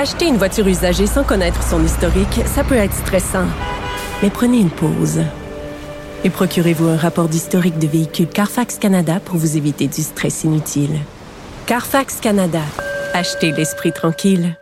[0.00, 3.46] Acheter une voiture usagée sans connaître son historique, ça peut être stressant.
[4.22, 5.24] Mais prenez une pause.
[6.22, 11.00] Et procurez-vous un rapport d'historique de véhicule Carfax Canada pour vous éviter du stress inutile.
[11.66, 12.60] Carfax Canada.
[13.12, 14.56] Achetez l'esprit tranquille.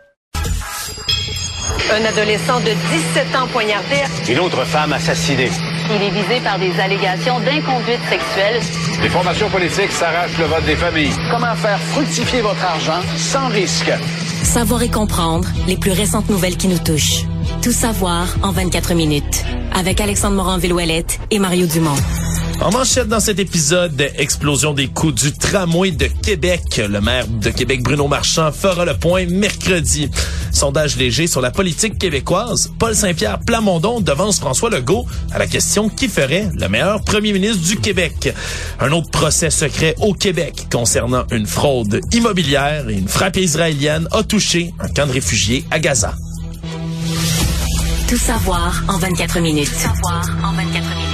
[1.93, 2.71] Un adolescent de
[3.15, 3.97] 17 ans poignardé.
[4.27, 5.51] Une autre femme assassinée.
[5.95, 8.59] Il est visé par des allégations d'inconduite sexuelle.
[9.03, 11.13] Les formations politiques s'arrachent le vote des familles.
[11.29, 13.91] Comment faire fructifier votre argent sans risque?
[14.47, 17.25] Savoir et comprendre les plus récentes nouvelles qui nous touchent.
[17.61, 19.43] Tout savoir en 24 minutes.
[19.73, 21.97] Avec Alexandre Morin-Villouellette et Mario Dumont.
[22.61, 26.81] En manchette dans cet épisode, explosion des coûts du tramway de Québec.
[26.89, 30.09] Le maire de Québec, Bruno Marchand, fera le point mercredi.
[30.57, 32.71] Sondage léger sur la politique québécoise.
[32.79, 37.63] Paul Saint-Pierre Plamondon devance François Legault à la question qui ferait le meilleur premier ministre
[37.63, 38.33] du Québec.
[38.79, 44.23] Un autre procès secret au Québec concernant une fraude immobilière et une frappe israélienne a
[44.23, 46.15] touché un camp de réfugiés à Gaza.
[48.09, 49.69] Tout savoir en 24 minutes.
[49.69, 51.06] Tout savoir en 24 minutes.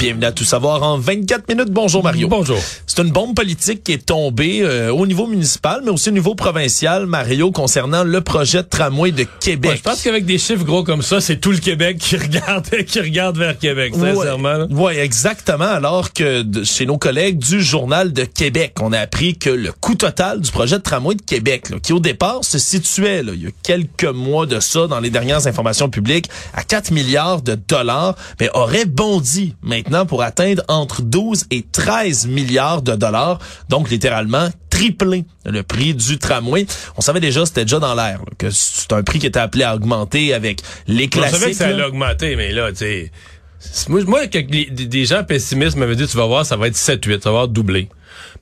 [0.00, 1.70] Bienvenue à Tout savoir en 24 minutes.
[1.70, 2.26] Bonjour Mario.
[2.26, 2.56] Bonjour.
[2.86, 6.34] C'est une bombe politique qui est tombée euh, au niveau municipal, mais aussi au niveau
[6.34, 9.72] provincial, Mario, concernant le projet de tramway de Québec.
[9.72, 12.66] Ouais, je pense qu'avec des chiffres gros comme ça, c'est tout le Québec qui regarde,
[12.86, 14.66] qui regarde vers Québec, sincèrement.
[14.70, 15.64] Oui, exactement.
[15.66, 19.70] Alors que de- chez nos collègues du Journal de Québec, on a appris que le
[19.70, 23.32] coût total du projet de tramway de Québec, là, qui au départ se situait, là,
[23.34, 27.42] il y a quelques mois de ça, dans les dernières informations publiques, à 4 milliards
[27.42, 33.38] de dollars, mais aurait bondi maintenant pour atteindre entre 12 et 13 milliards de dollars.
[33.68, 36.66] Donc, littéralement, triplé le prix du tramway.
[36.96, 39.74] On savait déjà, c'était déjà dans l'air, que c'est un prix qui était appelé à
[39.74, 41.38] augmenter avec les On classiques.
[41.38, 43.12] savait que ça allait augmenter, mais là, tu sais...
[43.88, 46.76] Moi, moi que les- des gens pessimistes m'avaient dit, tu vas voir, ça va être
[46.76, 47.88] 7-8, ça va avoir doublé.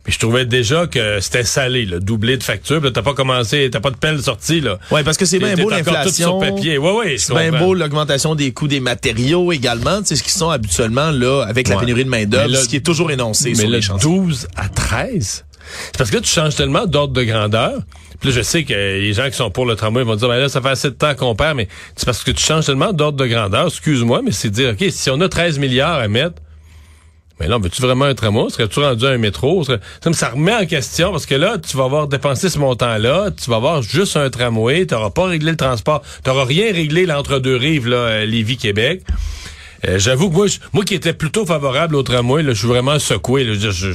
[0.04, 2.80] Puis je trouvais déjà que c'était salé, là, doublé de facture.
[2.92, 4.78] T'as pas commencé, t'as pas de pelle sortie, là.
[4.90, 6.38] Ouais, parce que c'est bien beau l'inflation.
[6.38, 6.78] papier.
[6.78, 10.30] Ouais, ouais, C'est bien beau l'augmentation des coûts des matériaux également, tu sais, ce qui
[10.30, 13.54] sont habituellement là avec la pénurie de main d'œuvre, ce qui est toujours énoncé Mais
[13.56, 14.08] sur le les chantiers.
[14.08, 15.44] 12 à 13,
[15.86, 17.78] c'est parce que là, tu changes tellement d'ordre de grandeur.
[18.20, 20.38] Puis là, je sais que les gens qui sont pour le tramway vont dire, ben
[20.38, 22.92] là, ça fait assez de temps qu'on perd, mais c'est parce que tu changes tellement
[22.92, 26.34] d'ordre de grandeur, excuse-moi, mais c'est dire, OK, si on a 13 milliards à mettre,
[27.40, 28.50] mais là, veux-tu vraiment un tramway?
[28.50, 29.62] Serais-tu rendu un métro?
[29.62, 32.58] Serait- Ça, me- ça remet en question parce que là, tu vas avoir dépensé ce
[32.58, 36.44] montant-là, tu vas avoir juste un tramway, tu n'auras pas réglé le transport, tu n'auras
[36.44, 39.02] rien réglé l'entre-deux rives, là, euh, Lévis-Québec.
[39.86, 42.98] Euh, J'avoue que moi, moi qui étais plutôt favorable au tramway, là, je suis vraiment
[42.98, 43.44] secoué.
[43.44, 43.54] là.
[43.54, 43.92] Je- je-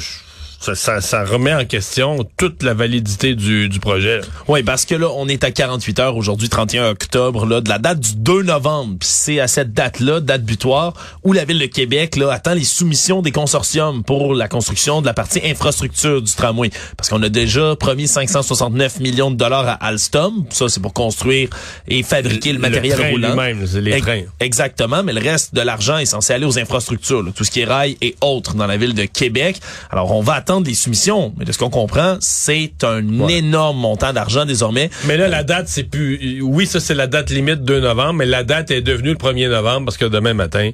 [0.63, 4.21] ça, ça- ça remet en question toute la validité du, du projet.
[4.47, 7.79] Oui, parce que là, on est à 48 heures aujourd'hui, 31 octobre, là, de la
[7.79, 8.95] date du 2 novembre.
[9.01, 10.93] C'est à cette date-là, date butoir,
[11.23, 15.05] où la Ville de Québec là, attend les soumissions des consortiums pour la construction de
[15.05, 16.69] la partie infrastructure du tramway.
[16.95, 20.45] Parce qu'on a déjà promis 569 millions de dollars à Alstom.
[20.49, 21.49] Ça, c'est pour construire
[21.89, 23.35] et fabriquer le, matériel train roulant.
[23.81, 24.21] les trains.
[24.39, 27.59] Exactement, mais le reste de l'argent est censé aller aux infrastructures, là, tout ce qui
[27.61, 29.59] est rail et autres dans la ville de Québec.
[29.91, 34.13] Alors, on va attendre les soumissions, mais de ce qu'on comprend, c'est un énorme montant
[34.13, 34.89] d'argent désormais.
[35.05, 36.41] Mais là, la date, c'est plus...
[36.41, 39.49] Oui, ça, c'est la date limite 2 novembre, mais la date est devenue le 1er
[39.49, 40.71] novembre parce que demain matin,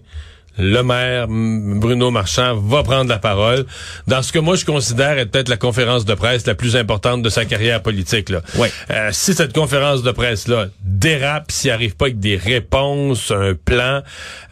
[0.58, 3.66] le maire Bruno Marchand va prendre la parole
[4.08, 7.22] dans ce que moi je considère être peut-être la conférence de presse la plus importante
[7.22, 8.30] de sa carrière politique.
[8.30, 8.42] Là.
[8.56, 8.72] Ouais.
[8.92, 13.54] Euh, si cette conférence de presse là dérape, s'il arrive pas avec des réponses, un
[13.54, 14.02] plan,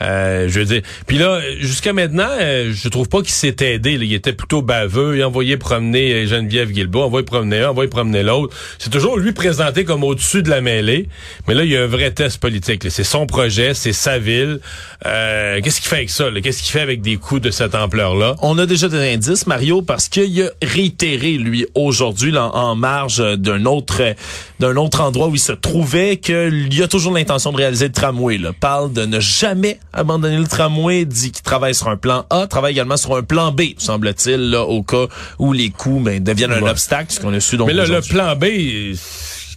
[0.01, 0.81] euh, je veux dire.
[1.07, 3.97] Puis là, jusqu'à maintenant, euh, je trouve pas qu'il s'est aidé.
[3.97, 4.05] là.
[4.05, 5.17] Il était plutôt baveux.
[5.17, 8.55] Il envoyait promener Geneviève Guilbeault, envoyait promener un, envoyait promener l'autre.
[8.79, 11.09] C'est toujours lui présenté comme au-dessus de la mêlée.
[11.47, 12.85] Mais là, il y a un vrai test politique.
[12.89, 14.59] C'est son projet, c'est sa ville.
[15.05, 16.25] Euh, Qu'est-ce qu'il fait avec ça?
[16.43, 18.35] Qu'est-ce qu'il fait avec des coups de cette ampleur-là?
[18.41, 23.65] On a déjà des indices, Mario, parce qu'il a réitéré, lui, aujourd'hui, en marge d'un
[23.65, 24.15] autre
[24.59, 27.93] d'un autre endroit où il se trouvait, qu'il y a toujours l'intention de réaliser le
[27.93, 28.37] tramway.
[28.37, 28.53] Là.
[28.53, 32.73] Parle de ne jamais abandonner le tramway, dit qu'il travaille sur un plan A, travaille
[32.73, 35.07] également sur un plan B, semble-t-il, au cas
[35.39, 38.01] où les coûts ben, deviennent un obstacle, ce qu'on a su donc Mais là, le
[38.01, 38.45] plan B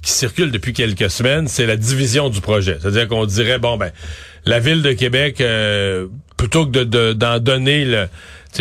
[0.02, 2.78] qui circule depuis quelques semaines, c'est la division du projet.
[2.80, 3.90] C'est-à-dire qu'on dirait, bon, ben,
[4.46, 6.06] la ville de Québec, euh,
[6.40, 8.08] plutôt que de- de- d'en donner le,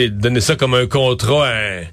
[0.09, 1.83] donner ça comme un contrat à un-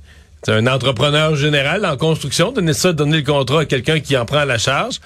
[0.48, 4.44] un entrepreneur général en construction, donner ça, donner le contrat à quelqu'un qui en prend
[4.44, 5.00] la charge.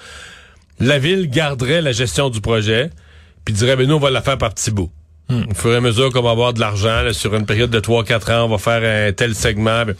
[0.79, 2.89] La ville garderait la gestion du projet,
[3.45, 4.89] puis dirait, ben nous, on va la faire par petits bouts.
[5.29, 5.43] Hmm.
[5.51, 8.31] Au fur et à mesure qu'on va avoir de l'argent, sur une période de 3-4
[8.31, 9.95] ans, on va faire un tel segment ben,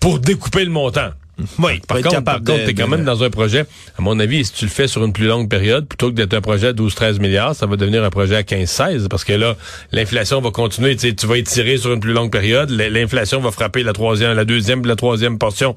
[0.00, 1.10] pour découper le montant.
[1.58, 3.64] Oui, par contre, par contre, t'es quand même dans un projet,
[3.98, 6.34] à mon avis, si tu le fais sur une plus longue période, plutôt que d'être
[6.34, 9.56] un projet à 12-13 milliards, ça va devenir un projet à 15-16, parce que là,
[9.90, 13.92] l'inflation va continuer, tu vas étirer sur une plus longue période, l'inflation va frapper la
[13.92, 15.74] troisième, la deuxième, la troisième portion.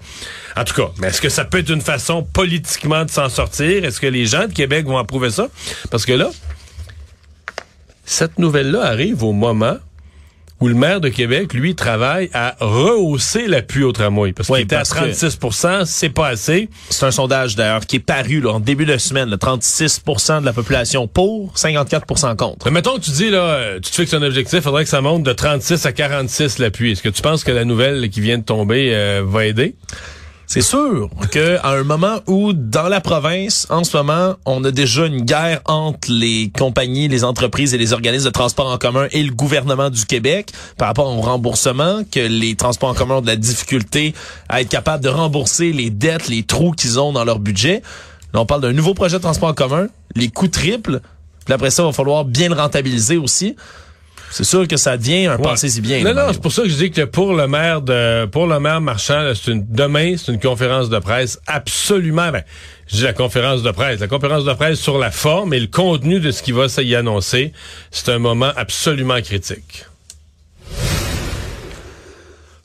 [0.55, 3.83] En tout cas, mais est-ce que ça peut être une façon politiquement de s'en sortir?
[3.83, 5.47] Est-ce que les gens de Québec vont approuver ça?
[5.89, 6.29] Parce que là,
[8.05, 9.77] cette nouvelle-là arrive au moment
[10.59, 14.33] où le maire de Québec, lui, travaille à rehausser l'appui au tramway.
[14.33, 15.37] Parce qu'il était à 36
[15.85, 16.69] c'est pas assez.
[16.89, 19.29] C'est un sondage, d'ailleurs, qui est paru là, en début de semaine.
[19.29, 22.65] 36% de la population pour, 54% contre.
[22.65, 24.89] Mais mettons que tu dis, là, euh, tu te fixes un objectif, il faudrait que
[24.89, 26.91] ça monte de 36 à 46 l'appui.
[26.91, 29.75] Est-ce que tu penses que la nouvelle qui vient de tomber euh, va aider?
[30.49, 34.71] C'est sûr que à un moment où dans la province, en ce moment, on a
[34.71, 39.07] déjà une guerre entre les compagnies, les entreprises et les organismes de transport en commun
[39.11, 43.21] et le gouvernement du Québec par rapport au remboursement, que les transports en commun ont
[43.21, 44.13] de la difficulté
[44.47, 47.81] à être capables de rembourser les dettes, les trous qu'ils ont dans leur budget.
[48.33, 51.01] Là, on parle d'un nouveau projet de transport en commun, les coûts triples.
[51.43, 53.57] Puis après ça, il va falloir bien le rentabiliser aussi
[54.29, 56.03] c'est sûr que ça devient un passé si bien.
[56.03, 58.59] Non, non, c'est pour ça que je dis que pour le maire de, pour le
[58.59, 62.43] maire Marchand, c'est une, demain, c'est une conférence de presse absolument, ben,
[62.87, 65.67] je dis la conférence de presse, la conférence de presse sur la forme et le
[65.67, 67.51] contenu de ce qui va y annoncer,
[67.91, 69.86] c'est un moment absolument critique.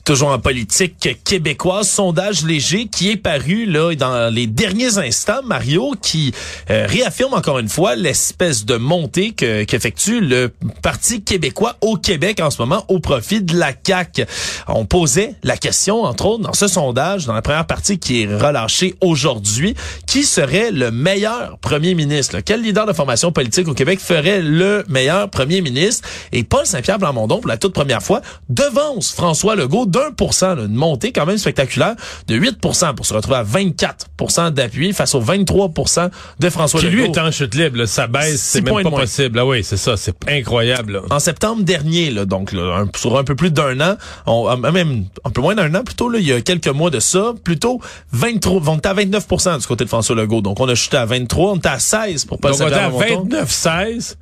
[0.05, 5.95] Toujours en politique québécoise, sondage léger qui est paru là dans les derniers instants, Mario,
[6.01, 6.33] qui
[6.69, 10.51] euh, réaffirme encore une fois l'espèce de montée que qu'effectue le
[10.81, 14.25] Parti québécois au Québec en ce moment au profit de la CAQ.
[14.67, 18.25] On posait la question, entre autres, dans ce sondage, dans la première partie qui est
[18.25, 19.73] relâchée aujourd'hui,
[20.05, 22.39] qui serait le meilleur premier ministre?
[22.41, 26.09] Quel leader de formation politique au Québec ferait le meilleur premier ministre?
[26.33, 30.57] Et Paul Saint-Pierre Blamondon, pour la toute première fois, devance François Legault d'un pour cent,
[30.57, 31.95] une montée quand même spectaculaire
[32.27, 36.09] de 8% pour se retrouver à 24% d'appui face aux 23%
[36.39, 36.95] de François Legault.
[36.95, 39.39] lui est en chute libre, ça baisse, c'est même pas possible.
[39.39, 41.01] Ah oui, c'est ça, c'est incroyable.
[41.09, 43.95] En septembre dernier, là, donc là, sur un peu plus d'un an,
[44.25, 46.89] on, euh, même un peu moins d'un an plutôt, là, il y a quelques mois
[46.89, 47.79] de ça, plutôt
[48.11, 50.41] 23, on était à 29% du côté de François Legault.
[50.41, 52.75] Donc on a chuté à 23, on était à 16 pour pas Donc on était
[52.75, 54.15] à 29-16,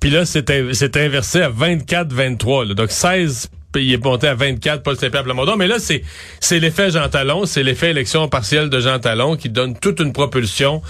[0.00, 2.74] puis là c'était inversé à 24-23.
[2.74, 5.56] Donc 16 il est monté à 24, Paul Saint-Pierre Plamondon.
[5.56, 6.02] Mais là, c'est,
[6.40, 10.12] c'est l'effet Jean Talon, c'est l'effet élection partielle de Jean Talon qui donne toute une
[10.12, 10.82] propulsion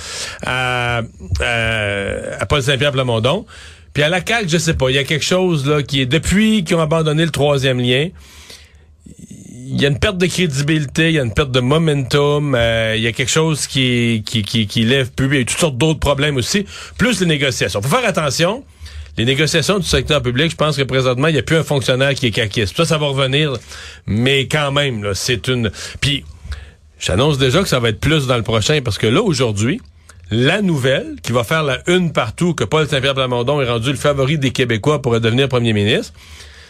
[0.45, 1.03] à,
[1.41, 3.47] à, Paul Saint-Pierre Plamondon.
[3.95, 6.07] Puis à la CAQ, je sais pas, il y a quelque chose là qui est
[6.07, 8.09] depuis qu'ils ont abandonné le troisième lien.
[9.65, 12.95] Il y a une perte de crédibilité, il y a une perte de momentum, euh,
[12.97, 15.59] il y a quelque chose qui, qui, qui, qui lève plus, il y a toutes
[15.59, 16.67] sortes d'autres problèmes aussi,
[16.99, 17.81] plus les négociations.
[17.81, 18.65] Faut faire attention,
[19.19, 22.15] les négociations du secteur public, je pense que présentement, il n'y a plus un fonctionnaire
[22.15, 22.77] qui est caquiste.
[22.77, 23.53] Ça, ça va revenir,
[24.07, 25.71] mais quand même, c'est une...
[26.01, 26.25] Puis,
[26.99, 29.81] j'annonce déjà que ça va être plus dans le prochain, parce que là, aujourd'hui,
[30.31, 33.99] la nouvelle qui va faire la une partout que Paul Saint-Pierre Plamondon est rendu le
[33.99, 36.15] favori des Québécois pour devenir premier ministre,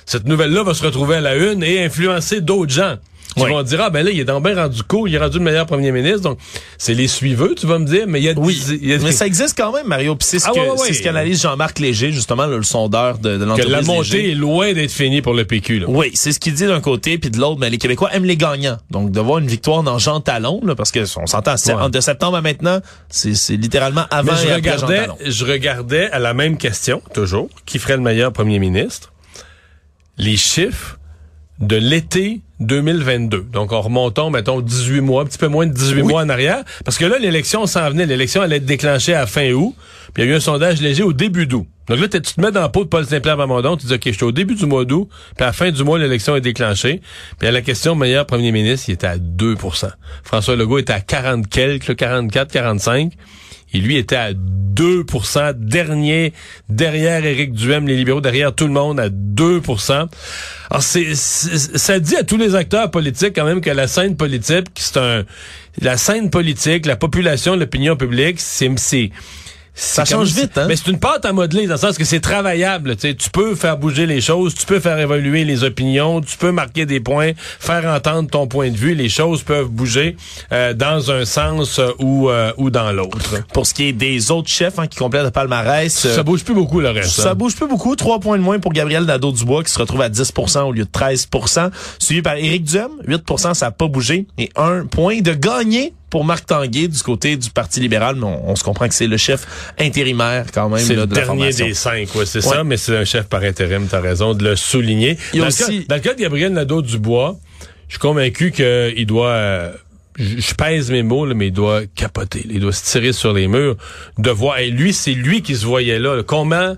[0.05, 2.97] cette nouvelle-là va se retrouver à la une et influencer d'autres gens.
[3.37, 5.39] Ils vont dire, ah ben là, il est dans bien rendu cool, il est rendu
[5.39, 6.21] le meilleur premier ministre.
[6.21, 6.39] Donc,
[6.79, 8.35] c'est les suiveux, tu vas me dire, mais il y a...
[8.37, 8.61] Oui,
[9.03, 10.17] mais ça existe quand même, Mario.
[10.17, 13.71] Puis c'est ce, ah, ce qu'analyse Jean-Marc Léger, justement, le sondeur de, de l'entreprise Que
[13.71, 15.81] la montée est loin d'être finie pour le PQ.
[15.81, 15.87] Là.
[15.89, 18.37] Oui, c'est ce qu'il dit d'un côté, puis de l'autre, mais les Québécois aiment les
[18.37, 18.79] gagnants.
[18.91, 21.55] Donc, de voir une victoire dans Jean Talon, là, parce que on s'entend,
[21.89, 25.17] de septembre à maintenant, c'est littéralement avant je et regardais, Jean Talon.
[25.25, 29.13] Je regardais à la même question, toujours, qui ferait le meilleur premier ministre,
[30.19, 30.99] les chiffres
[31.63, 33.47] de l'été 2022.
[33.53, 36.63] Donc, en remontant, mettons, 18 mois, un petit peu moins de 18 mois en arrière.
[36.85, 38.05] Parce que là, l'élection s'en venait.
[38.05, 39.75] L'élection allait être déclenchée à fin août.
[40.13, 41.67] Puis il y a eu un sondage léger au début d'août.
[41.89, 44.03] Donc là, tu te mets dans la peau de Paul Saint-Pierre Plamondon, tu dis, OK,
[44.07, 46.41] je suis au début du mois d'août, puis à la fin du mois, l'élection est
[46.41, 47.01] déclenchée.
[47.39, 49.91] Puis à la question meilleur premier ministre, il était à 2%
[50.23, 53.13] François Legault était à 40 quelques, 44, 45.
[53.75, 56.33] Et lui était à 2% dernier
[56.69, 60.09] derrière Éric Duhem, les libéraux, derrière tout le monde à 2%
[60.71, 64.67] Alors, c'est, ça dit à tous les acteurs politiques quand même que la scène politique,
[64.77, 65.25] c'est un...
[65.81, 68.69] La scène politique, la population, l'opinion publique, c'est
[69.75, 70.67] Ça change vite, hein?
[70.69, 72.97] Mais c'est une pâte à modeler dans le sens que c'est travaillable.
[72.97, 76.85] Tu peux faire bouger les choses, tu peux faire évoluer les opinions, tu peux marquer
[76.85, 78.95] des points, faire entendre ton point de vue.
[78.95, 80.17] Les choses peuvent bouger
[80.53, 83.43] euh, dans un sens ou euh, ou dans l'autre.
[83.55, 86.55] Pour ce qui est des autres chefs hein, qui complètent le palmarès, ça bouge plus
[86.55, 87.21] beaucoup le reste.
[87.21, 87.35] Ça hein.
[87.35, 87.97] bouge plus beaucoup.
[87.97, 90.91] Trois points de moins pour Gabriel Nadeau-Dubois qui se retrouve à 10% au lieu de
[90.91, 95.95] 13% suivi par Éric Duhem, 8% ça n'a pas bougé et un point de gagné
[96.13, 99.17] pour Marc Tanguay du côté du Parti libéral, mais on, se comprend que c'est le
[99.17, 100.79] chef intérimaire quand même.
[100.79, 103.87] C'est le de dernier des cinq, ouais, c'est ça, mais c'est un chef par intérim,
[103.91, 105.17] t'as raison de le souligner.
[105.33, 107.39] dans, le cas, dans, le cas, de Gabriel Nadeau-Dubois,
[107.89, 109.29] je suis convaincu qu'il doit...
[109.29, 109.73] Euh,
[110.19, 112.45] je pèse mes mots, mais il doit capoter.
[112.51, 113.77] Il doit se tirer sur les murs
[114.19, 114.59] de voir.
[114.59, 116.23] Et lui, c'est lui qui se voyait là.
[116.23, 116.77] Comment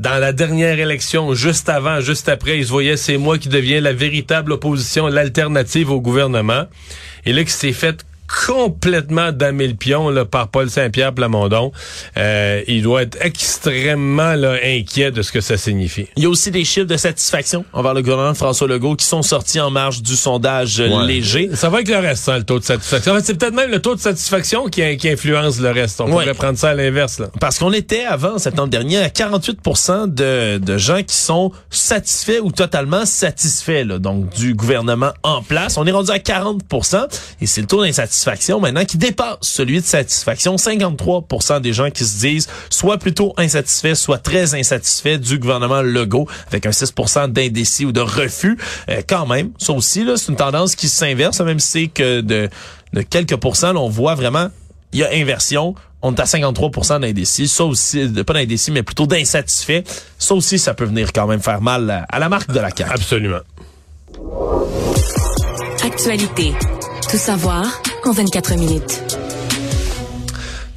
[0.00, 3.80] dans la dernière élection, juste avant, juste après, il se voyait, c'est moi qui deviens
[3.80, 6.64] la véritable opposition, l'alternative au gouvernement.
[7.24, 8.04] Et là, qui s'est fait
[8.46, 11.72] complètement damé le pion là, par Paul Saint-Pierre Plamondon.
[12.16, 16.06] Euh, il doit être extrêmement là, inquiet de ce que ça signifie.
[16.16, 19.06] Il y a aussi des chiffres de satisfaction envers le gouvernement de François Legault qui
[19.06, 21.50] sont sortis en marge du sondage léger.
[21.54, 23.12] Ça va avec le reste, hein, le taux de satisfaction.
[23.12, 26.00] En fait, c'est peut-être même le taux de satisfaction qui, qui influence le reste.
[26.00, 27.22] On pourrait prendre ça à l'inverse.
[27.40, 29.60] Parce qu'on était avant, septembre dernier, à 48
[30.06, 35.76] de, de gens qui sont satisfaits ou totalement satisfaits là, donc du gouvernement en place.
[35.76, 37.08] On est rendu à 40%
[37.40, 38.21] et c'est le taux d'insatisfaction
[38.60, 40.56] maintenant qui dépasse celui de satisfaction.
[40.56, 46.28] 53% des gens qui se disent soit plutôt insatisfaits, soit très insatisfaits du gouvernement Legault,
[46.48, 48.58] avec un 6% d'indécis ou de refus.
[48.88, 52.48] Euh, quand même, ça aussi, c'est une tendance qui s'inverse, même si c'est que de,
[52.92, 54.48] de quelques pourcents, on voit vraiment
[54.92, 55.74] il y a inversion.
[56.02, 57.48] On est à 53% d'indécis.
[57.48, 59.82] Ça aussi, pas d'indécis, mais plutôt d'insatisfaits.
[60.18, 62.92] Ça aussi, ça peut venir quand même faire mal à la marque de la carte.
[62.92, 63.40] Absolument.
[65.84, 66.52] Actualité.
[67.08, 67.64] Tout savoir
[68.04, 69.02] en 24 minutes.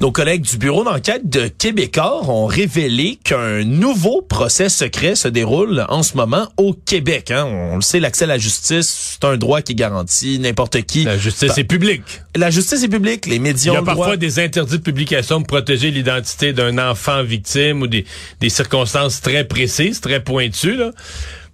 [0.00, 5.86] Nos collègues du bureau d'enquête de Québécois ont révélé qu'un nouveau procès secret se déroule
[5.88, 7.30] en ce moment au Québec.
[7.30, 7.44] Hein.
[7.46, 10.38] On le sait, l'accès à la justice, c'est un droit qui est garanti.
[10.38, 11.04] N'importe qui.
[11.04, 12.20] La justice est publique.
[12.36, 13.24] La justice est publique.
[13.24, 17.22] Les médias Il y a parfois des interdits de publication pour protéger l'identité d'un enfant
[17.22, 18.04] victime ou des,
[18.40, 20.76] des circonstances très précises, très pointues.
[20.76, 20.90] Là.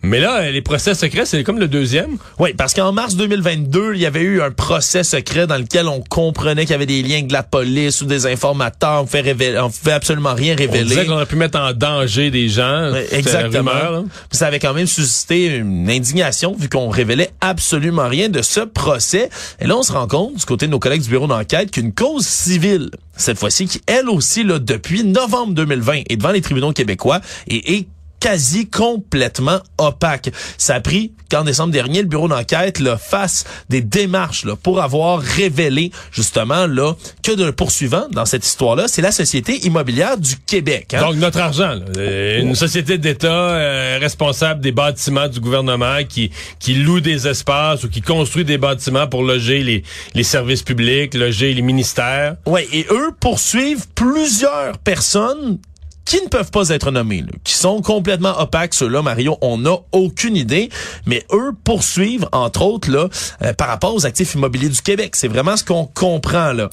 [0.04, 2.16] Mais là, les procès secrets, c'est comme le deuxième.
[2.40, 6.00] Oui, parce qu'en mars 2022, il y avait eu un procès secret dans lequel on
[6.00, 9.02] comprenait qu'il y avait des liens de la police ou des informateurs.
[9.02, 10.84] On fait révéler, on fait absolument rien révéler.
[10.84, 12.92] On disait qu'on aurait pu mettre en danger des gens.
[13.12, 14.04] exactement.
[14.32, 19.30] ça avait quand même suscité une indignation vu qu'on révélait absolument rien de ce procès.
[19.60, 21.92] Et là, on se rend compte, du côté de nos collègues du bureau d'enquête, qu'une
[21.92, 26.72] cause civile cette fois-ci, qui elle aussi, là, depuis novembre 2020, est devant les tribunaux
[26.72, 27.86] québécois et est
[28.22, 30.30] quasi complètement opaque.
[30.56, 34.80] Ça a pris qu'en décembre dernier, le bureau d'enquête là, fasse des démarches là, pour
[34.80, 40.36] avoir révélé justement là que de poursuivant dans cette histoire-là, c'est la Société immobilière du
[40.36, 40.94] Québec.
[40.94, 41.00] Hein.
[41.00, 46.74] Donc notre argent, là, une société d'État euh, responsable des bâtiments du gouvernement qui qui
[46.74, 49.82] loue des espaces ou qui construit des bâtiments pour loger les,
[50.14, 52.36] les services publics, loger les ministères.
[52.46, 55.58] Ouais, et eux poursuivent plusieurs personnes
[56.04, 60.36] qui ne peuvent pas être nommés, qui sont complètement opaques, ceux-là, Mario, on n'a aucune
[60.36, 60.68] idée,
[61.06, 63.08] mais eux poursuivent, entre autres, là,
[63.42, 65.14] euh, par rapport aux actifs immobiliers du Québec.
[65.16, 66.68] C'est vraiment ce qu'on comprend, là.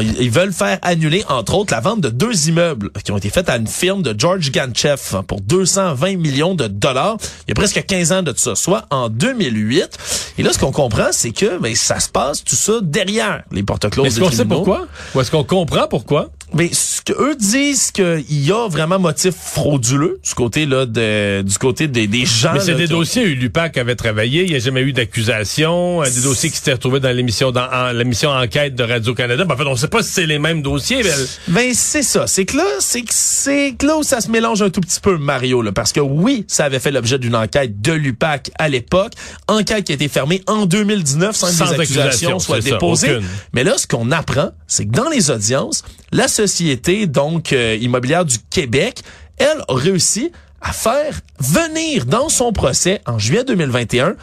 [0.00, 3.48] ils veulent faire annuler, entre autres, la vente de deux immeubles qui ont été faits
[3.48, 7.16] à une firme de George Gancheff pour 220 millions de dollars.
[7.46, 9.98] Il y a presque 15 ans de ça, soit en 2008.
[10.38, 13.62] Et là, ce qu'on comprend, c'est que ben, ça se passe tout ça derrière les
[13.62, 14.86] porte closes Est-ce qu'on sait pourquoi?
[15.14, 16.30] Ou est-ce qu'on comprend pourquoi?
[16.54, 21.42] Mais ce que eux disent qu'il y a vraiment motif frauduleux du côté là de,
[21.42, 22.52] du côté des, des gens.
[22.54, 26.10] Mais c'est des dossiers où l'UPAC avait travaillé, il n'y a jamais eu d'accusation, euh,
[26.10, 29.44] des dossiers qui s'étaient retrouvés dans l'émission dans l'émission enquête de Radio Canada.
[29.44, 31.02] Ben, en fait, on ne sait pas si c'est les mêmes dossiers.
[31.02, 31.10] Mais...
[31.48, 34.62] Ben c'est ça, c'est que là, c'est que c'est que là où ça se mélange
[34.62, 37.80] un tout petit peu Mario là, parce que oui, ça avait fait l'objet d'une enquête
[37.80, 39.12] de l'UPAC à l'époque,
[39.48, 43.18] enquête qui a été fermée en 2019 sans, que des accusations soient déposées.
[43.52, 48.24] mais là, ce qu'on apprend, c'est que dans les audiences, la société donc euh, immobilière
[48.24, 49.02] du Québec,
[49.36, 54.16] elle a réussi à faire venir dans son procès en juillet 2021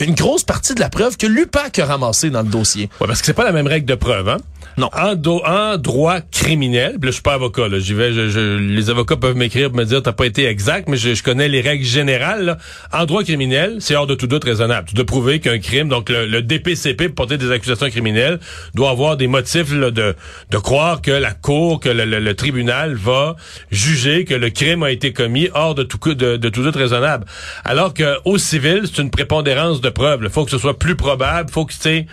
[0.00, 2.88] une grosse partie de la preuve que l'UPAC a ramassée dans le dossier.
[3.00, 4.38] Ouais, parce que c'est pas la même règle de preuve, hein?
[4.80, 4.88] Non.
[4.94, 9.36] En, droit criminel, là, je suis pas avocat, là, j'y vais, je, les avocats peuvent
[9.36, 12.56] m'écrire me dire t'as pas été exact, mais je, connais les règles générales.
[12.90, 14.88] En droit criminel, c'est hors de tout doute raisonnable.
[14.88, 18.40] Tu dois prouver qu'un crime, donc le, DPCP pour porter des accusations criminelles,
[18.74, 23.36] doit avoir des motifs de, de croire que la cour, que le, tribunal va
[23.70, 27.26] juger que le crime a été commis hors de tout, de, de tout doute raisonnable.
[27.66, 30.20] Alors que au civil, c'est une prépondérance de preuve.
[30.22, 32.06] Il faut que ce soit plus probable, faut que tu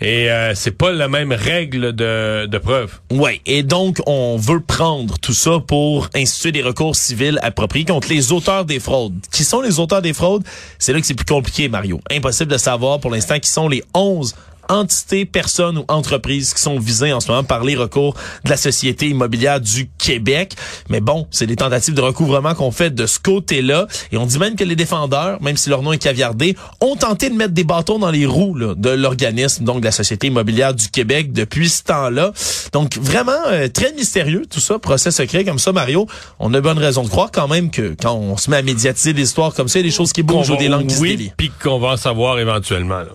[0.00, 3.00] et euh, c'est pas la même règle de de, de preuves.
[3.10, 8.08] Ouais, et donc on veut prendre tout ça pour instituer des recours civils appropriés contre
[8.08, 9.14] les auteurs des fraudes.
[9.32, 10.44] Qui sont les auteurs des fraudes?
[10.78, 12.00] C'est là que c'est plus compliqué, Mario.
[12.10, 14.34] Impossible de savoir pour l'instant qui sont les 11
[14.70, 18.56] entités, personnes ou entreprises qui sont visées en ce moment par les recours de la
[18.56, 20.54] Société immobilière du Québec.
[20.88, 23.86] Mais bon, c'est des tentatives de recouvrement qu'on fait de ce côté-là.
[24.12, 27.28] Et on dit même que les défendeurs, même si leur nom est caviardé, ont tenté
[27.28, 30.74] de mettre des bâtons dans les roues là, de l'organisme, donc de la Société immobilière
[30.74, 32.32] du Québec depuis ce temps-là.
[32.72, 36.06] Donc vraiment euh, très mystérieux tout ça, procès secret comme ça, Mario.
[36.38, 39.12] On a bonne raison de croire quand même que quand on se met à médiatiser
[39.12, 40.94] des histoires comme ça, il y a des choses qui bougent ou des langues qui
[40.94, 41.32] se oui, délient.
[41.36, 43.00] puis qu'on va en savoir éventuellement.
[43.00, 43.10] Là.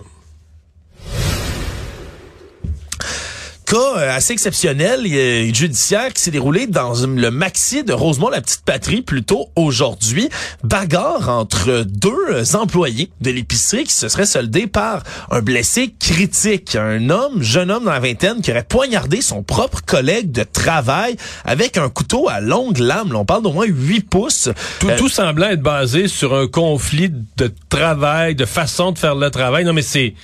[3.66, 8.40] Cas euh, assez exceptionnel euh, judiciaire qui s'est déroulé dans le maxi de Rosemont, la
[8.40, 10.28] petite patrie, plutôt aujourd'hui.
[10.62, 16.76] Bagarre entre deux employés de l'épicerie qui se serait soldé par un blessé critique.
[16.76, 21.16] Un homme, jeune homme dans la vingtaine, qui aurait poignardé son propre collègue de travail
[21.44, 23.12] avec un couteau à longue lame.
[23.12, 24.48] Là, on parle d'au moins 8 pouces.
[24.78, 29.16] Tout, Euh, tout semblant être basé sur un conflit de travail, de façon de faire
[29.16, 29.64] le travail.
[29.64, 30.14] Non, mais c'est...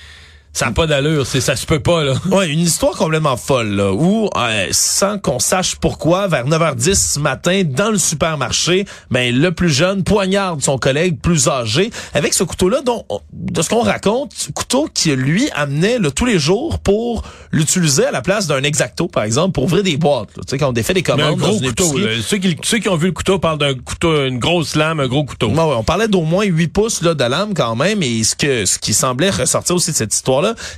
[0.55, 2.13] Ça n'a pas d'allure, c'est ça se peut pas là.
[2.29, 7.19] Ouais, une histoire complètement folle, là, où, euh, sans qu'on sache pourquoi, vers 9h10 ce
[7.19, 12.43] matin, dans le supermarché, ben, le plus jeune poignarde son collègue plus âgé avec ce
[12.43, 17.23] couteau-là, dont, de ce qu'on raconte, couteau qui, lui, amenait là, tous les jours pour
[17.51, 20.29] l'utiliser à la place d'un exacto, par exemple, pour ouvrir des boîtes.
[20.35, 21.97] Tu sais, quand on défait des Mais un commandes dans gros une couteau.
[21.97, 22.07] là.
[22.21, 25.07] Ceux, qui, ceux qui ont vu le couteau parlent d'un couteau, une grosse lame, un
[25.07, 25.47] gros couteau.
[25.49, 28.03] Ouais, ouais, on parlait d'au moins 8 pouces là, de lame quand même.
[28.03, 30.13] Et ce que ce qui semblait ressortir aussi de cette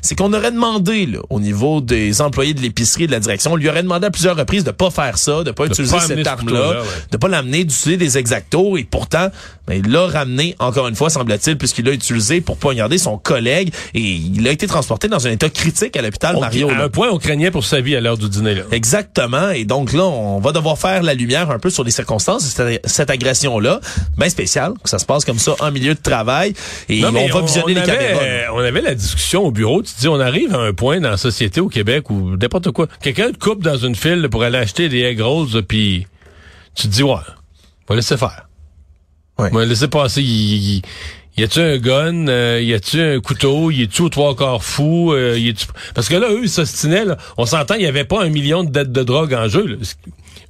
[0.01, 3.53] c'est qu'on aurait demandé là, au niveau des employés de l'épicerie et de la direction,
[3.53, 6.01] on lui aurait demandé à plusieurs reprises de pas faire ça, de pas utiliser pas
[6.01, 6.87] cette ce arme-là, couteau-là, ouais.
[7.11, 8.79] de pas l'amener, d'utiliser des exactos.
[8.79, 9.29] Et pourtant,
[9.67, 13.73] ben, il l'a ramené, encore une fois, semble-t-il, puisqu'il l'a utilisé pour poignarder son collègue.
[13.93, 16.69] Et il a été transporté dans un état critique à l'hôpital Mario.
[16.69, 16.83] à là.
[16.83, 18.55] un point, on craignait pour sa vie à l'heure du dîner.
[18.55, 18.63] Là.
[18.71, 19.49] Exactement.
[19.49, 22.79] Et donc là, on va devoir faire la lumière un peu sur les circonstances de
[22.85, 23.79] cette, agression-là.
[24.17, 26.53] Bien spéciale, que ça se passe comme ça en milieu de travail.
[26.89, 28.21] Et Non, on va visionner les avait, caméras.
[28.23, 29.81] euh, on avait la discussion au bureau.
[29.81, 32.69] Tu te dis, on arrive à un point dans la société au Québec où n'importe
[32.71, 32.87] quoi.
[33.01, 36.05] Quelqu'un te coupe dans une file pour aller acheter des egg rolls, puis
[36.75, 37.13] tu te dis, ouais,
[37.87, 38.47] on va laisser faire.
[39.39, 39.49] Ouais.
[39.51, 40.21] On va laisser passer.
[40.21, 40.27] Il,
[40.77, 40.81] il-
[41.37, 42.27] y a-tu un gun?
[42.29, 43.69] Euh, y a-tu un couteau?
[43.69, 45.11] Y au trois quarts fou?
[45.11, 47.03] Euh, y est-tu- Parce que là, eux, ils s'ostinaient.
[47.37, 49.65] On s'entend, il y avait pas un million de dettes de drogue en jeu.
[49.65, 49.75] là.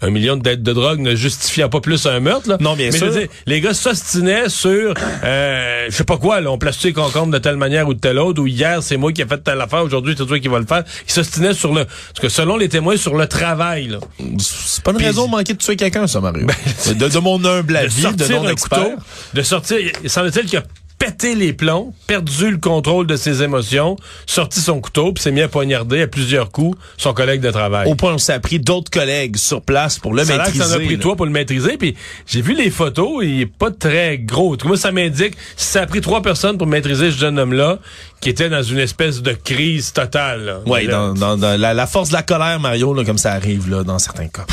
[0.02, 2.50] Un million de dettes de drogue ne justifiant pas plus un meurtre.
[2.50, 2.58] Là.
[2.60, 3.08] Non, bien Mais sûr.
[3.08, 6.84] je veux dire, les gars s'ostinaient sur, euh, je sais pas quoi, là, on place
[6.84, 9.26] les concombres de telle manière ou de telle autre, ou hier, c'est moi qui ai
[9.26, 10.84] fait telle affaire, aujourd'hui, c'est toi qui va le faire.
[11.08, 14.00] Ils s'ostinaient sur le, parce que selon les témoins, sur le travail, là.
[14.40, 16.48] C'est pas une raison de manquer de tuer quelqu'un, ça, Mario.
[16.88, 18.80] de, de mon humble de avis, de sortir un non-expert.
[18.84, 18.96] couteau,
[19.34, 20.64] de sortir, il semble-t-il qu'il a
[20.98, 25.42] pété les plombs, perdu le contrôle de ses émotions, sorti son couteau, puis s'est mis
[25.42, 27.88] à poignarder à plusieurs coups son collègue de travail.
[27.90, 30.64] Au point où ça a pris d'autres collègues sur place pour le ça maîtriser.
[30.64, 31.02] ça en a pris là.
[31.02, 34.56] toi pour le maîtriser, puis j'ai vu les photos, il est pas très gros.
[34.66, 37.80] Moi, ça m'indique, si ça a pris trois personnes pour maîtriser ce jeune homme-là,
[38.22, 40.62] qui était dans une espèce de crise totale.
[40.66, 43.70] là, dans, dans- dans la, la force de la colère, Mario, là, comme ça arrive
[43.70, 44.46] là, dans certains cas.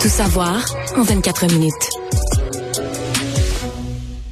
[0.00, 0.64] Tout savoir
[0.96, 1.72] en 24 minutes.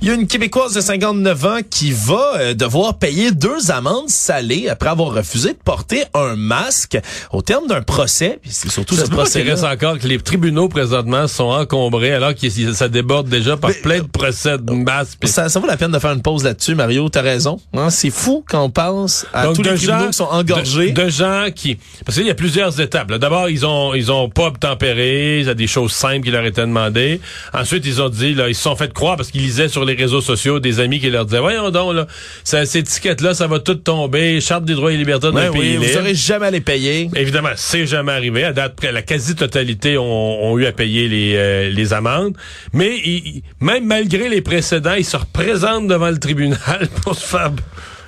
[0.04, 4.08] Il y a une Québécoise de 59 ans qui va euh, devoir payer deux amendes
[4.08, 6.98] salées après avoir refusé de porter un masque
[7.30, 8.40] au terme d'un procès.
[8.42, 12.34] Puis c'est surtout Je ce procès reste encore que les tribunaux présentement sont encombrés alors
[12.34, 15.14] que ça déborde déjà par Mais, plein de procès de masse.
[15.14, 17.08] puis- Ça, ça vaut la peine de faire une pause là-dessus, Mario.
[17.08, 17.60] T'as raison.
[17.72, 20.90] Hein, c'est fou quand on pense à Donc, tous les tribunaux gens- qui sont engorgés.
[20.90, 21.78] De, de gens qui...
[22.04, 23.12] Parce qu'il y a plusieurs étapes.
[23.12, 25.38] D'abord, ils ont ils ont pas obtempéré.
[25.42, 27.20] Il y a des choses simples qui leur étaient demandées.
[27.54, 29.91] Ensuite, ils ont dit, là, ils se sont fait croire parce qu'ils lisaient sur les
[29.94, 32.06] réseaux sociaux des amis qui leur disaient, voyons donc, là,
[32.44, 34.40] ça, ces étiquettes-là, ça va tout tomber.
[34.40, 36.00] Charte des droits et libertés d'un pays oui, vous libre.
[36.00, 37.08] aurez jamais à les payer.
[37.16, 38.44] Évidemment, c'est jamais arrivé.
[38.44, 42.36] À date, près, la quasi-totalité ont, ont eu à payer les, euh, les amendes.
[42.72, 47.50] Mais ils- même malgré les précédents, ils se représentent devant le tribunal pour se faire...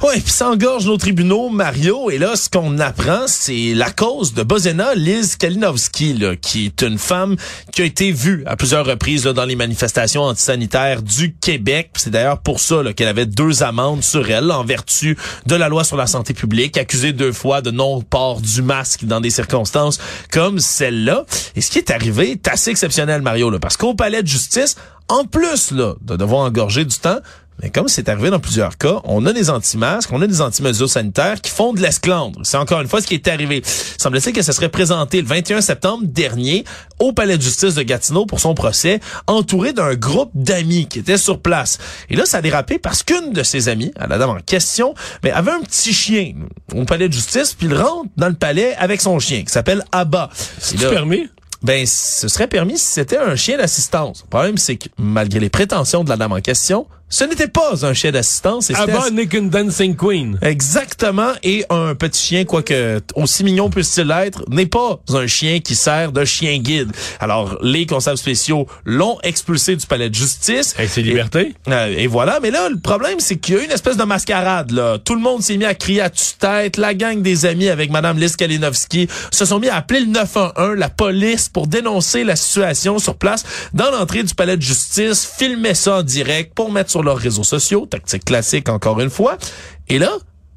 [0.05, 2.11] Ouais, puis ça engorge nos tribunaux, Mario.
[2.11, 6.83] Et là, ce qu'on apprend, c'est la cause de Bozena Liz Kalinowski, là, qui est
[6.83, 7.37] une femme
[7.73, 11.93] qui a été vue à plusieurs reprises là, dans les manifestations antisanitaires du Québec.
[11.97, 15.85] C'est d'ailleurs pour ça qu'elle avait deux amendes sur elle, en vertu de la loi
[15.85, 19.99] sur la santé publique, accusée deux fois de non-port du masque dans des circonstances
[20.31, 21.25] comme celle-là.
[21.57, 24.77] Et ce qui est arrivé est assez exceptionnel, Mario, là, parce qu'au palais de justice,
[25.09, 27.21] en plus là, de devoir engorger du temps,
[27.63, 30.89] Mais comme c'est arrivé dans plusieurs cas, on a des anti-masques, on a des anti-mesures
[30.89, 32.41] sanitaires qui font de l'esclandre.
[32.43, 33.63] C'est encore une fois ce qui est arrivé.
[33.65, 36.65] Il semble-t-il que ça serait présenté le 21 septembre dernier
[36.99, 41.19] au palais de justice de Gatineau pour son procès, entouré d'un groupe d'amis qui étaient
[41.19, 41.79] sur place.
[42.11, 44.95] Et là, ça a dérapé parce qu'une de ses amies, à la dame en question,
[45.23, 46.33] mais avait un petit chien
[46.75, 49.85] au palais de justice, puis il rentre dans le palais avec son chien qui s'appelle
[49.93, 50.31] Abba.
[50.59, 51.29] C'est permis?
[51.63, 54.23] Ben, ce serait permis si c'était un chien d'assistance.
[54.25, 57.87] Le problème, c'est que malgré les prétentions de la dame en question, ce n'était pas
[57.87, 58.71] un chien d'assistance.
[58.71, 60.39] Abba n'est qu'une dancing queen.
[60.43, 61.33] Exactement.
[61.43, 66.13] Et un petit chien, quoique aussi mignon puisse-t-il être, n'est pas un chien qui sert
[66.13, 66.91] de chien guide.
[67.21, 70.75] Alors, les constables spéciaux l'ont expulsé du palais de justice.
[70.79, 71.55] Et ses libertés.
[71.69, 72.41] Euh, et, voilà.
[72.43, 74.73] Mais là, le problème, c'est qu'il y a eu une espèce de mascarade.
[74.73, 74.99] Là.
[74.99, 76.79] Tout le monde s'est mis à crier à tue-tête.
[76.79, 80.77] La gang des amis avec Madame Liz Kalinowski se sont mis à appeler le 911,
[80.77, 85.75] la police, pour dénoncer la situation sur place dans l'entrée du palais de justice, filmer
[85.75, 89.37] ça en direct pour mettre sur leurs réseaux sociaux, tactique classique encore une fois.
[89.89, 90.13] Et là,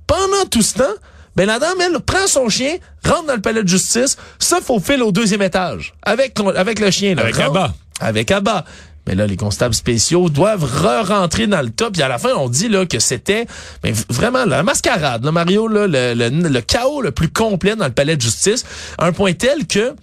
[0.06, 0.96] pendant tout ce temps,
[1.36, 5.02] ben la dame, elle, prend son chien, rentre dans le palais de justice, se faufile
[5.02, 7.16] au deuxième étage, avec, avec le chien.
[7.16, 7.74] Là, avec Abba.
[8.00, 8.66] Avec Abba.
[9.08, 11.98] Mais là, les constables spéciaux doivent re-rentrer dans le top.
[11.98, 13.48] Et à la fin, on dit là que c'était
[13.84, 17.86] mais vraiment la mascarade, là, Mario, là, le, le, le, chaos le plus complet dans
[17.86, 18.64] le palais de justice,
[19.00, 19.96] à un point tel que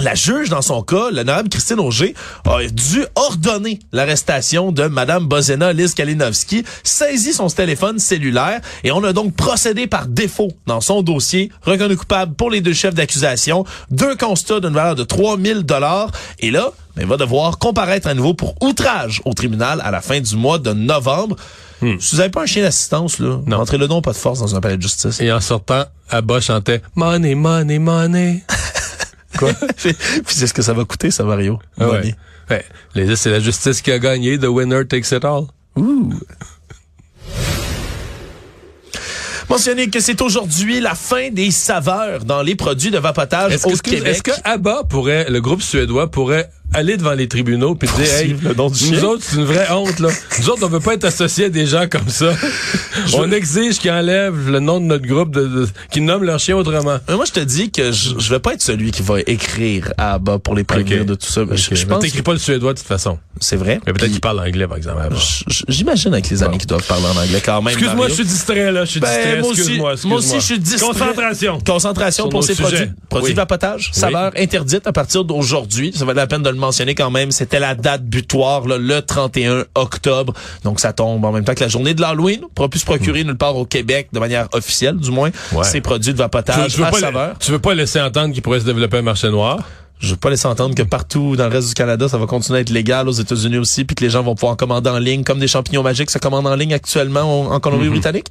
[0.00, 2.14] la juge, dans son cas, l'honorable Christine Auger,
[2.46, 9.02] a dû ordonner l'arrestation de Madame Bozena Liz Kalinowski, saisit son téléphone cellulaire et on
[9.04, 13.64] a donc procédé par défaut dans son dossier, reconnu coupable pour les deux chefs d'accusation,
[13.90, 18.34] deux constats d'une valeur de 3000 dollars et là, il va devoir comparaître à nouveau
[18.34, 21.36] pour outrage au tribunal à la fin du mois de novembre.
[21.80, 21.98] Hmm.
[21.98, 24.54] Si vous n'avez pas un chien d'assistance, là, entrez le nom pas de force dans
[24.54, 25.20] un palais de justice.
[25.20, 28.44] Et en sortant, Abba chantait Money, money, money.
[29.40, 29.54] Quoi?
[29.76, 29.94] Puis
[30.26, 31.58] c'est ce que ça va coûter, ça, Mario.
[31.80, 32.14] Ah ouais.
[32.50, 33.16] ouais.
[33.16, 34.38] C'est la justice qui a gagné.
[34.38, 35.46] The winner takes it all.
[35.76, 36.12] Ouh.
[39.48, 44.06] Mentionner que c'est aujourd'hui la fin des saveurs dans les produits de vapotage au Québec.
[44.06, 48.36] Est-ce que ABBA pourrait, le groupe suédois pourrait aller devant les tribunaux puis dire hey,
[48.42, 50.08] le nom du nous autres c'est une vraie honte là.
[50.38, 52.32] Nous autres on veut pas être associés à des gens comme ça.
[53.14, 56.56] On exige qu'ils enlèvent le nom de notre groupe de, de qu'ils nomment leur chien
[56.56, 56.98] autrement.
[57.08, 59.92] Mais moi je te dis que je, je vais pas être celui qui va écrire
[59.96, 61.42] à bas pour les prévenir de tout ça.
[61.42, 61.56] Okay.
[61.56, 63.18] Je, je pense t'écris pas le suédois de toute façon.
[63.40, 63.80] C'est vrai.
[63.86, 65.00] Mais peut-être qu'il parle anglais par exemple.
[65.68, 67.72] J'imagine avec les amis qui doivent parler en anglais quand même.
[67.72, 69.40] Excuse-moi, je suis distrait là, je suis ben, distrait.
[69.40, 70.86] Moi aussi, moi, moi aussi je suis distrait.
[70.86, 71.58] Concentration.
[71.66, 72.90] Concentration pour ces produits.
[73.08, 75.92] Produits de vapotage, saveur interdite à partir d'aujourd'hui.
[75.94, 79.02] Ça va la peine de le mentionner quand même c'était la date butoir, là, le
[79.02, 80.32] 31 octobre.
[80.64, 82.40] Donc, ça tombe en même temps que la journée de l'Halloween.
[82.44, 85.30] On pourra plus se procurer nulle part au Québec, de manière officielle, du moins,
[85.62, 87.38] ces produits de vapotage tu, à saveur.
[87.38, 89.60] tu veux pas laisser entendre qu'il pourrait se développer un marché noir?
[90.00, 92.58] Je veux pas laisser entendre que partout dans le reste du Canada, ça va continuer
[92.58, 94.98] à être légal aux États-Unis aussi, puis que les gens vont pouvoir en commander en
[94.98, 98.28] ligne, comme des champignons magiques se commandent en ligne actuellement en, Colombie-Britannique.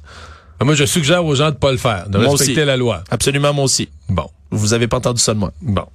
[0.60, 0.66] Mhm.
[0.66, 3.04] Moi, je suggère aux gens de pas le faire, de respecter la loi.
[3.10, 3.88] Absolument, moi aussi.
[4.08, 4.28] Bon.
[4.50, 5.52] Vous avez pas entendu ça de moi.
[5.62, 5.86] Bon.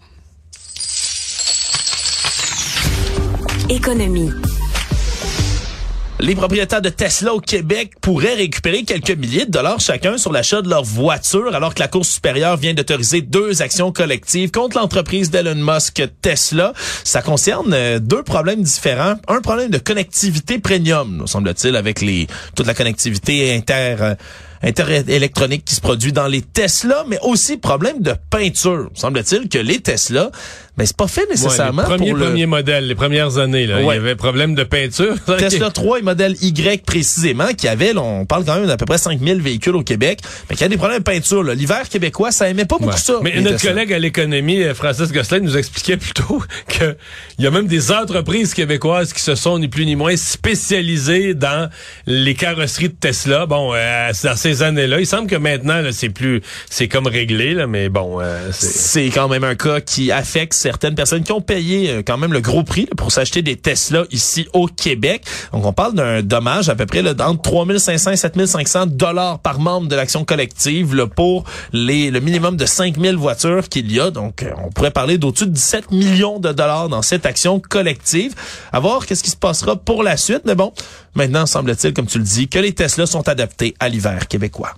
[6.21, 10.61] Les propriétaires de Tesla au Québec pourraient récupérer quelques milliers de dollars chacun sur l'achat
[10.61, 15.29] de leur voiture, alors que la Cour supérieure vient d'autoriser deux actions collectives contre l'entreprise
[15.29, 16.71] d'Elon Musk Tesla.
[17.03, 19.15] Ça concerne euh, deux problèmes différents.
[19.27, 24.15] Un problème de connectivité premium, semble-t-il, avec les toute la connectivité inter euh,
[24.63, 28.89] interélectronique qui se produit dans les Tesla, mais aussi problème de peinture.
[28.95, 30.31] Semble-t-il que les Tesla
[30.77, 32.25] mais c'est pas fait nécessairement ouais, les premiers, pour le...
[32.25, 33.65] premiers modèles, les premières années.
[33.65, 35.15] Là, Il y avait problème de peinture.
[35.37, 38.85] Tesla 3 et modèle Y précisément, qui avait, là, on parle quand même d'à peu
[38.85, 41.43] près 5000 véhicules au Québec, mais qui a des problèmes de peinture.
[41.43, 43.19] L'hiver québécois, ça aimait pas beaucoup ça.
[43.21, 46.95] Mais notre collègue à l'économie, euh, Francis Gosselin, nous expliquait plutôt que
[47.37, 51.33] il y a même des entreprises québécoises qui se sont ni plus ni moins spécialisées
[51.33, 51.69] dans
[52.05, 53.45] les carrosseries de Tesla.
[53.45, 57.67] Bon, euh, dans ces années-là, il semble que maintenant, c'est plus, c'est comme réglé, là,
[57.67, 58.19] mais bon.
[58.21, 62.17] Euh, c'est quand même un cas qui affecte certaines personnes qui ont payé euh, quand
[62.17, 65.23] même le gros prix pour s'acheter des Tesla ici au Québec.
[65.53, 69.59] Donc, on parle d'un dommage à peu près là, entre 3500 et 7500 dollars par
[69.59, 74.09] membre de l'action collective pour le minimum de 5000 voitures qu'il y a.
[74.09, 78.33] Donc, euh, on pourrait parler d'au-dessus de 17 millions de dollars dans cette action collective.
[78.71, 80.41] À voir qu'est-ce qui se passera pour la suite.
[80.45, 80.73] Mais bon,
[81.13, 84.73] maintenant, semble-t-il, comme tu le dis, que les Tesla sont adaptés à l'hiver québécois.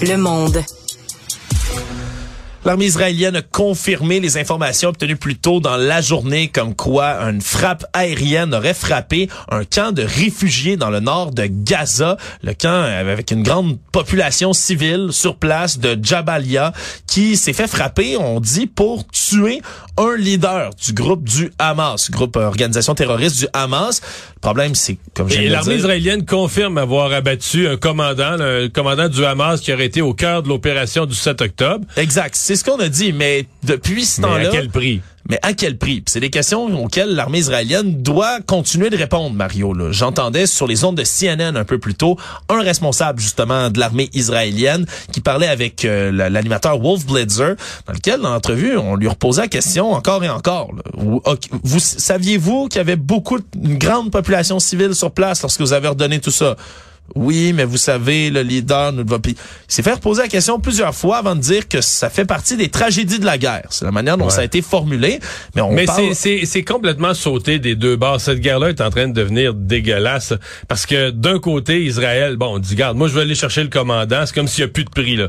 [0.00, 0.64] Le monde.
[2.64, 7.40] L'armée israélienne a confirmé les informations obtenues plus tôt dans la journée comme quoi une
[7.40, 12.84] frappe aérienne aurait frappé un camp de réfugiés dans le nord de Gaza, le camp
[12.84, 16.72] avec une grande population civile sur place de Jabalia
[17.08, 19.60] qui s'est fait frapper, on dit, pour tuer
[19.98, 24.00] un leader du groupe du Hamas, groupe euh, organisation terroriste du Hamas.
[24.42, 29.08] Le problème, c'est, comme j'ai Et l'armée israélienne confirme avoir abattu un commandant, le commandant
[29.08, 31.86] du Hamas qui aurait été au cœur de l'opération du 7 octobre.
[31.96, 32.34] Exact.
[32.34, 34.48] C'est ce qu'on a dit, mais depuis ce temps-là...
[34.48, 35.00] à quel prix?
[35.28, 36.02] Mais à quel prix?
[36.06, 39.74] C'est des questions auxquelles l'armée israélienne doit continuer de répondre, Mario.
[39.92, 42.16] J'entendais sur les ondes de CNN un peu plus tôt
[42.48, 47.54] un responsable justement de l'armée israélienne qui parlait avec euh, l'animateur Wolf Blitzer,
[47.86, 50.72] dans lequel, dans l'entrevue, on lui reposait la question encore et encore.
[50.94, 55.88] Vous saviez-vous qu'il y avait beaucoup, une grande population civile sur place lorsque vous avez
[55.88, 56.56] ordonné tout ça?
[57.14, 59.18] Oui, mais vous savez, le leader nous va.
[59.26, 59.34] Il
[59.68, 62.68] s'est fait reposer la question plusieurs fois avant de dire que ça fait partie des
[62.68, 63.66] tragédies de la guerre.
[63.70, 65.20] C'est la manière dont ça a été formulé.
[65.54, 66.14] Mais on Mais parle...
[66.14, 68.20] c'est complètement sauté des deux bords.
[68.20, 70.34] Cette guerre-là est en train de devenir dégueulasse
[70.68, 73.68] parce que d'un côté, Israël, bon, on dit, garde, moi je vais aller chercher le
[73.68, 74.24] commandant.
[74.26, 75.28] C'est comme s'il n'y a plus de prix là.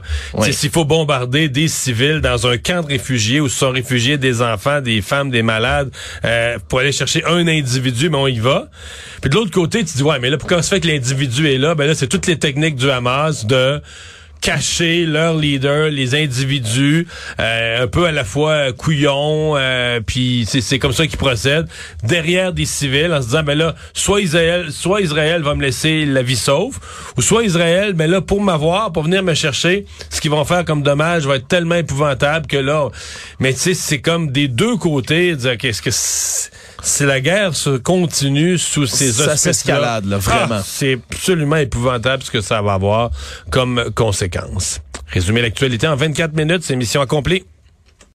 [0.51, 4.81] S'il faut bombarder des civils dans un camp de réfugiés où sont réfugiés des enfants,
[4.81, 5.91] des femmes, des malades,
[6.25, 8.69] euh, pour aller chercher un individu, mais on y va.
[9.21, 11.57] Puis de l'autre côté, tu dis ouais, mais là pourquoi ça fait que l'individu est
[11.57, 11.72] là?
[11.75, 13.81] Ben là, c'est toutes les techniques du Hamas de
[14.43, 17.07] cacher leurs leaders, les individus,
[17.39, 21.67] euh, un peu à la fois couillons, euh, puis c'est comme ça qu'ils procèdent,
[22.03, 26.05] derrière des civils, en se disant, ben là, soit Israël, soit Israël va me laisser
[26.05, 26.77] la vie sauve,
[27.15, 30.65] ou soit Israël, ben là, pour m'avoir, pour venir me chercher, ce qu'ils vont faire
[30.65, 32.89] comme dommage va être tellement épouvantable que là,
[33.39, 36.51] mais tu sais, c'est comme des deux côtés, dire qu'est-ce que
[36.83, 40.55] si la guerre se continue sous ces Ça s'escalade, là, vraiment.
[40.59, 43.09] Ah, c'est absolument épouvantable ce que ça va avoir
[43.49, 44.81] comme conséquence.
[45.07, 47.45] Résumer l'actualité en 24 minutes, c'est mission accomplie.